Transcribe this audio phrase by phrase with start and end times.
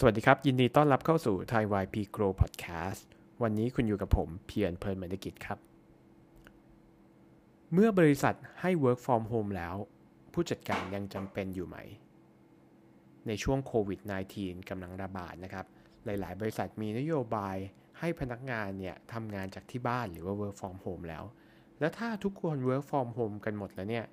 [0.00, 3.00] สวัสดีครับ ยินดีต้อนรับเข้าสู่ Thai YP Grow Podcast
[3.42, 5.58] วันนี้คุณอยู่กับผมเพียรเพลินมรกิจครับ
[7.72, 9.76] เมื่อบริษัทให้ work from home แล้ว
[10.32, 11.76] ผู้จัดการยังจำเป็นอยู่ไหม
[13.26, 14.00] ในช่วงโควิด
[14.34, 15.66] -19 กำลังระบาดนะครับ
[16.04, 17.56] หลาย ๆ บริษัทมีนโยบาย
[17.98, 21.24] ให้พนักงานเนี่ยทำงานจากที่บ้านหรือว่า work from home แล้ว
[21.80, 24.04] แล้วถ้าทุกคน work from home กันหมดแล้วเนี่ย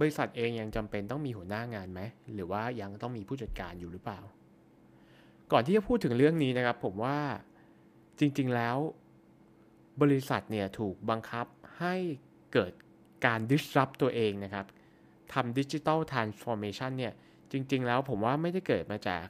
[0.00, 2.00] บริษัทเองยังจำเป็นต้องมีหัวหน้างานไหม
[2.34, 4.22] หรือว่ายังต้องมีผู้จัดการอยู่หรือเปล่า
[5.52, 7.18] ก่อนที่จะพูดถึงเรื่องนี้นะครับ ผมว่า
[8.18, 8.76] จริงๆแล้ว
[10.02, 11.46] บริษัทเนี่ยถูกบังคับ
[11.78, 11.94] ให้
[12.52, 12.72] เกิด
[13.26, 14.66] การ disrupt ตัวเองนะครับ
[15.32, 17.12] ทำดิจิ t a ลทรานส์ฟอร์เมชันเนี่ย
[17.52, 19.26] จริง ๆ แล้วผมว่าไม่ได้เกิดมาจาก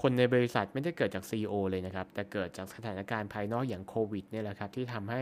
[0.00, 5.20] คนในบริษัทไม่ได้เกิดจาก CEO เลยนะครับ แต่เกิดจากสถานการณ์ภายนอกอย่างโควิดเนี่ยแหละครับ ที่ทำให้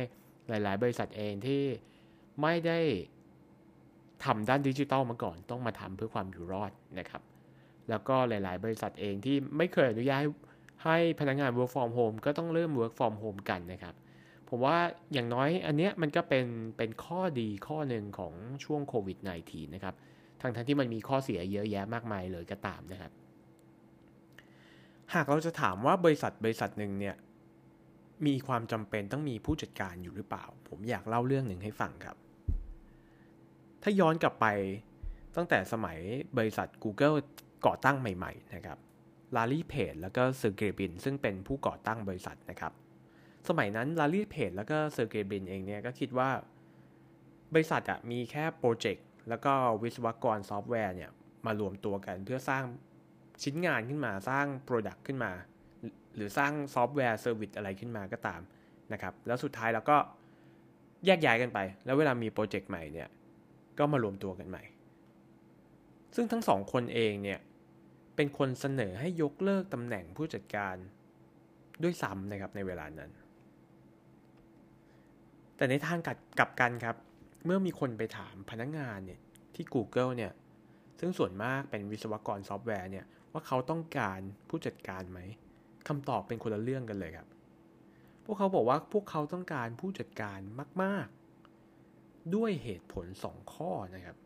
[0.49, 1.63] หลาย ๆ บริษัทเองที่
[2.43, 2.81] ไม่ได้
[4.25, 7.23] ทำด้านดิจิทัลมาก่อน ต้องมาทำเพื่อความอยู่รอดนะครับ
[7.91, 10.23] แล้วก็หลาย ๆ บริษัทเองที่ไม่เคยอนุญาต
[10.85, 13.95] ให้พนักงาน work from home ก็ต้องเริ่ม work from home กันนะครับ
[14.49, 14.79] ผมว่า
[15.13, 19.95] อย่างน้อยอันเนี้ยมันก็เป็นเป็นข้อดีข้อหนึ่งของช่วงโควิด -19 นะครับ
[20.41, 23.13] ทั้งทั้งที่มันมีข้อเสียเยอะแยะมากมายเลยก็ตามนะครับ
[25.15, 27.17] หากเราจะถามว่าบริษัทบริษัทหนึ่งเนี่ย
[28.27, 32.17] มีความจำเป็นต้องมีผู้จัดการอยู่หรือเปล่า ผมอยากเล่าเรื่องหนึ่งให้ฟังครับ
[33.83, 34.47] ถ้าย้อนกลับไป
[35.37, 35.99] ตั้งแต่สมัย
[36.37, 37.17] บริษัท Google
[37.67, 38.79] ก่อตั้งใหม่ๆนะครับ
[39.37, 42.73] แลร์รีเพจแล้วก็เซอร์เกย์บริน ซึ่งเป็นผู้ก่อตั้งบริษัทนะครับ
[43.49, 46.31] สมัยนั้นแลร์รีเพจแล้วก็เซอร์เกย์บรินเองเนี่ยก็คิดว่า
[47.55, 51.11] บริษัทอะมีแค่โปรเจกต์แล้วก็วิศวกรซอฟต์แวร์เนี่ย
[51.47, 52.65] มารวมตัวกันเพื่อสร้าง
[53.43, 55.33] ชิ้นงานขึ้นมาสร้าง product ขึ้นมา
[56.15, 58.41] หรือสร้างซอฟต์แวร์ service อะไรขึ้นมาก็ตาม
[58.93, 59.97] นะครับ แล้วสุดท้ายเราก็
[61.07, 63.09] แยกย้ายกันไป แล้วเวลามีโปรเจกต์ใหม่เนี่ย
[63.79, 64.63] ก็มารวมตัวกันใหม่
[66.15, 67.39] ซึ่งทั้งสองคนเองเนี่ย
[68.19, 70.77] เป็นคนเสนอให้ยกเลิกตำแหน่งผู้จัดการ
[71.83, 73.11] ด้วยซ้ำนะครับในเวลานั้น
[75.57, 75.99] แต่ในทาง
[76.39, 76.97] กลับกันครับ
[77.45, 79.21] เมื่อมีคนไปถามพนักงานเนี่ย
[79.55, 80.33] ที่ Google เนี่ย
[81.01, 85.21] ซึ่งส่วนมากเป็นวิศวกรซอฟต์แวร์เนี่ยว่าเขาต้องการผู้จัดการไหม
[85.89, 87.29] คำตอบเป็นคนละเรื่องกันเลยครับ
[88.25, 90.39] พวกเขาบอกว่าพวกเขาต้องการผู้จัดการ
[90.83, 91.07] มาก
[91.73, 94.17] ๆ ด้วยเหตุผล 2 ข้อนะครับ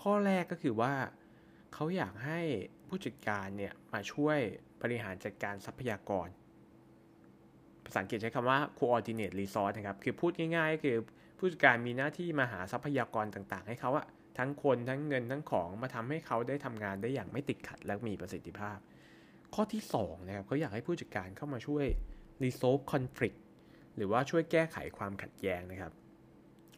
[0.00, 0.92] ข้อแรกก็คือว่า
[1.74, 2.40] เขาอยากให้
[2.88, 4.38] ผู้จัดการเนี่ยมาช่วย
[4.82, 6.28] บริหารจัดการทรัพยากร
[7.84, 10.96] ภาษาอังกฤษใช้คำว่า coordinate resource นะครับ คือพูดง่ายๆ คือ
[11.38, 14.06] ผู้จัดการมีหน้าที่มาหาทรัพยากรต่างๆ ให้เขาอะ
[14.38, 18.78] ทั้งคนทั้งเงินทั้งของมาทำให้เขาได้ทำงานได้อย่างไม่ติดขัดและมีประสิทธิภาพ
[19.54, 21.84] ข้อที่2นะครับเขาอยากให้ผู้จัดการเข้ามาช่วย
[22.42, 23.38] resolve conflict
[23.96, 25.92] หรือว่าช่วยแก้ไขความขัดแย้งนะครับ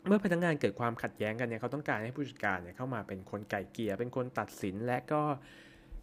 [0.07, 5.23] เมื่อพนักงานเกิดความขัดแย้งกันเนี่ยเขาต้องการให้ผู้จัดการเนี่ยเข้ามาเป็นคนไก่เกียร์เป็นคนตัดสินและก็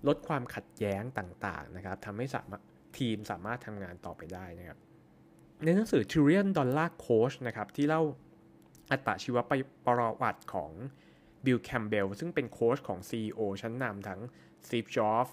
[0.08, 2.62] ลดความขัดแย้งต่างๆนะครับทำให้สามารถ
[2.98, 4.78] ทีมสามารถทำงานต่อไปได้นะครับ
[5.64, 8.02] ในหนังสือ Trillion Dollar Coach นะครับที่เล่า
[8.92, 9.38] อัตชีว
[9.86, 10.72] ประวัติของ
[11.46, 14.20] Bill Campbell ซึ่งเป็นโค้ชของ CEO ชั้นนำทั้ง
[14.66, 15.32] Steve Jobs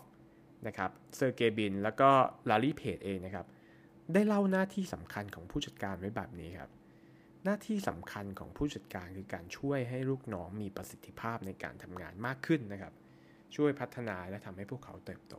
[0.67, 2.11] นะครับ Sergey Brin แล้วก็
[2.49, 3.47] Larry Page เองนะครับ
[4.13, 6.71] ได้เล่าหน้าที่สำคัญของผู้จัดการไว้แบบนี้ครับ
[7.45, 12.93] หน้าที่สำคัญของผู้จัดการคือการช่วยให้ลูกน้องมีประสิทธิภาพในการทำงานมากขึ้นนะครับ
[13.57, 15.35] ช่วยพัฒนาและทำให้พวกเขาเติบโต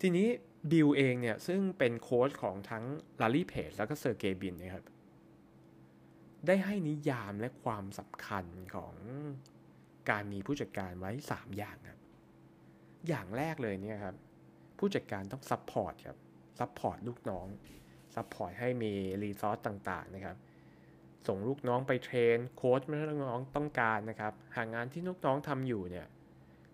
[0.00, 0.28] ทีนี้
[0.70, 2.84] บิลเองเนี่ยซึ่งเป็นโค้ชของทั้ง
[3.20, 4.84] Larry Page แล้วก็ Sergey Brin นะครับ
[6.46, 8.44] ได้ให้นิยามและความสำคัญ
[8.76, 8.94] ของ
[10.10, 12.00] การมีผู้จัดการไว้ 3 อย่างครับ
[13.08, 14.16] อย่างแรกเลยเนี่ยครับ
[14.78, 16.18] ผู้จัดการต้อง support ครับ
[16.58, 17.46] support ลูกน้อง
[18.14, 18.92] support ให้มี
[19.22, 20.36] resource ต่างๆนะครับ
[21.26, 26.06] ส่งลูกน้องไป train คอร์สไหนลูกน้องต้องการนะครับ หากงานที่ลูกน้องทำอยู่เนี่ย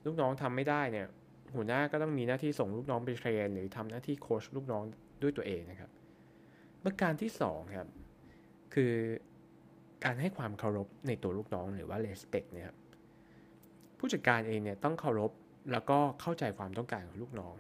[0.05, 1.07] ลูกน้องทำไม่ได้เนี่ย
[1.55, 4.83] หัวหน้าก็ต้องมีหน้าที่ส่งลูกน้องไปเทรน หรือทำหน้าที่โค้ชลูกน้อง
[5.23, 5.91] ด้วยตัวเองนะครับ
[6.85, 7.89] ประการที่2ครับ
[8.75, 8.93] คือ
[10.05, 12.77] การให้ความเคารพในตัวลูกน้องหรือว่า respect เนี่ยครับ
[13.99, 15.33] ผู้จัดการเองเนี่ยต้องเคารพ
[15.73, 17.55] แล้วก็เข้าใจความต้องการของลูกน้อง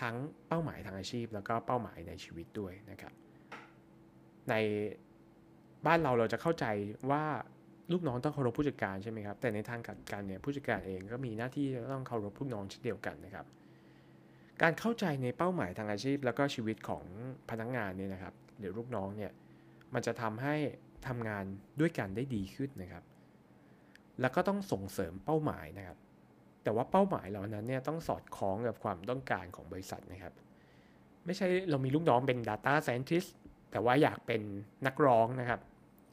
[0.00, 0.16] ทั้ง
[0.48, 3.12] เป้าหมายทางอาชีพ แล้วก็เป้าหมายในชีวิตด้วยนะครับ
[4.50, 4.54] ใน
[5.86, 6.66] บ้านเราเราจะเข้าใจ
[7.10, 7.24] ว่า
[7.92, 9.80] ลูกน้องต้องเคารพผู้จัดการใช่ไหมครับ แต่ในทาง
[10.12, 13.46] การเนี่ยผู้จัดการเองก็มีหน้าที่ต้องเคารพลูกน้องเช่นเดียวกันนะครับ
[14.62, 17.04] การเข้าใจในเป้าหมายทางอาชีพ แล้วก็ชีวิตของ
[17.50, 19.32] พนักงงานเนี่ยนะครับ หรือลูกน้องเนี่ย
[19.94, 20.54] มันจะทำให้
[21.06, 21.44] ทำงาน
[21.80, 23.04] ด้วยกันได้ดีขึ้นนะครับ
[24.20, 25.98] แล้วก็ต้องส่งเสริมเป้าหมายนะครับ
[26.64, 30.34] แต่ว่าเป้าหมายเหล่านั้นเนี่ยต้องสอดคล้องกับความต้องการของบริษัทนะครับ
[31.26, 33.28] ไม่ใช่เรามีลูกน้องเป็น Data Scientist
[33.70, 34.40] แต่ว่าอยากเป็น
[34.86, 35.60] นักร้องนะครับ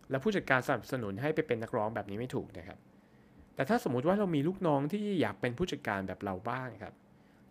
[0.10, 2.80] แล้วผู้จัดการสนับสนุนให้ไปเป็นนักร้องแบบนี้ไม่ถูกนะครับ
[3.56, 6.94] แต่ถ้าสมมุติว่าเรามีลูกน้องที่อยากเป็นผู้จัดการแบบเราบ้างครับ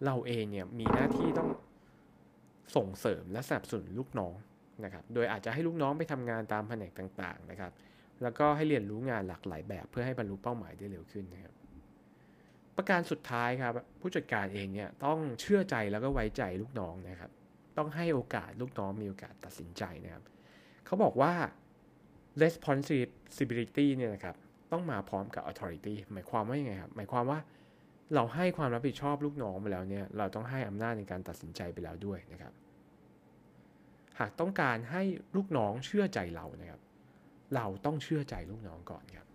[0.05, 1.49] เราเองเนี่ยมีหน้าที่ต้อง
[2.77, 4.35] ส่งเสริมและสนับสนุนลูกน้อง
[4.85, 7.73] นะครับ โดยอาจจะให้ลูกน้องไปทำงานตามแผนกต่างๆนะครับ
[8.23, 11.55] แล้วก็ให้เรียนรู้งานหลากหลายแบบเพื่อให้บรรลุเป้าหมายได้เร็วขึ้นนะครับ
[12.77, 17.31] ประการสุดท้ายครับ ผู้จัดการเองเนี่ยต้องเชื่อใจแล้วก็ไว้ใจลูกน้องนะครับ
[17.79, 20.25] ต้องให้โอกาสลูกน้องมีโอกาสตัดสินใจนะครับ
[20.87, 21.33] เขาบอกว่า
[22.43, 24.37] responsibility เนี่ยนะครับ
[24.73, 27.39] ต้องมาพร้อมกับ authority หมายความว่ายังไงครับหมายความว่า
[28.15, 32.53] เราให้ความรับผิดชอบลูกน้องไปแล้วเนี่ยเราต้องให้อำนาจในการตัดสินใจไปแล้วด้วยนะครับ
[34.19, 35.03] หากต้องการให้
[35.37, 36.81] ลูกน้องเชื่อใจเรานะครับ
[37.55, 39.26] เราต้องเชื่อใจลูกน้องก่อนครับ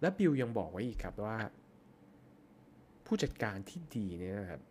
[0.00, 1.38] และบิลยังบอกไว้อีกครับว่า
[3.06, 4.62] ผู้จัดการที่ดีเนี่ยนะครับ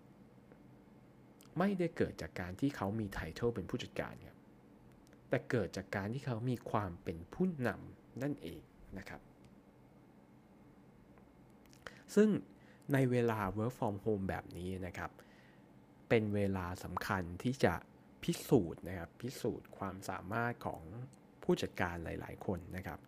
[1.58, 4.38] ไม่ได้เกิดจากการที่เขามีไททลเป็นผู้จัดการครับ
[5.30, 8.62] แต่เกิดจากการที่เขามีความเป็นผู้นำนั่นเอง
[8.98, 9.22] นะครับ
[12.16, 12.30] ซึ่ง
[12.94, 15.12] ในเวลา work from home แบบนี้นะครับ
[16.10, 17.74] เป็นเวลาสำคัญที่จะ
[18.24, 20.82] พิสูจน์นะครับ พิสูจน์ความสามารถของ
[21.44, 23.00] ผู้จัดการหลาย ๆ คนนะครับ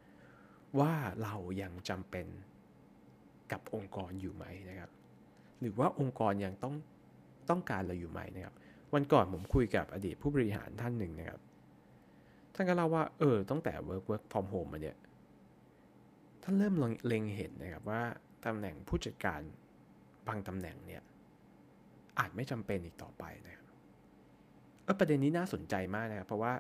[0.80, 2.28] ว่าเรายังจำเป็น
[3.52, 4.92] กับองค์กรอยู่ไหมนะครับ
[5.60, 6.76] หรือว่าองค์กรยังต้อง
[7.50, 8.56] ต้องการเราอยู่ไหมนะครับ
[8.94, 11.42] วันก่อนผมคุยกับอดีตผู้บริหารท่านหนึ่งนะครับ
[12.54, 14.98] ท่านก็เล่าว่าเออตั้งแต่ work work from home มาเนี่ย
[16.44, 16.76] ท่านเริ่ม
[17.08, 18.02] เล็งเห็นนะครับว่า
[18.46, 19.42] ตำแหน่งผู้จัดการ
[20.28, 21.02] บางตำแหน่งเนี่ย
[22.20, 23.66] อาจไม่จำเป็นอีกต่อไปนะครับ
[24.84, 26.54] เออประเด็นนี้น่าสนใจมากนะครับ เพราะว่า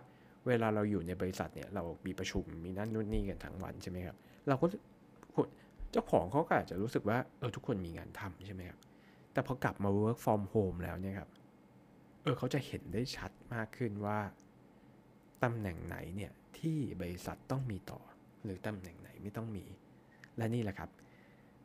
[0.47, 4.17] เวลาเราอยู่ในบริษัทเนี่ยเรามีประชุมมีนั่นนู่นนี่กันทั้งวันใช่ไหมครับ
[4.47, 4.67] เราก็
[5.91, 8.79] เจ้าของเขาก็อาจจะรู้สึกว่าเออทุกคนมีงานทำใช่ไหมครับ
[9.33, 11.29] แต่พอกลับมา work from home แล้วเนี่ยครับ
[12.23, 14.19] เออเขาจะเห็นได้ชัดมากขึ้นว่า
[15.43, 18.01] ตำแหน่งไหนเนี่ยที่บริษัทต้องมีต่อ
[18.43, 19.65] หรือตำแหน่งไหนไม่ต้องมี
[20.37, 20.89] และนี่แหละครับ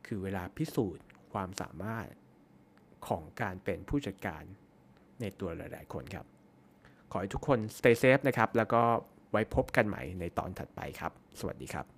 [0.05, 2.07] คือเวลาพิสูจน์ความสามารถ
[3.07, 4.43] ของการเป็นผู้จัดการ
[5.21, 6.25] ในตัวหลาย ๆ คนครับ
[7.11, 8.81] ขอให้ทุกคน stay safe นะครับ แล้วก็
[9.31, 11.96] ไว้พบกันใหม่ในตอนถัดไปครับ สวัสดีครับ